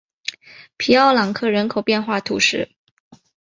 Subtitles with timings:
[0.77, 2.71] 皮奥朗克人口变化图示